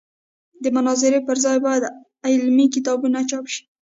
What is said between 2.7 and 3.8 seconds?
کتابونه چاپ شي.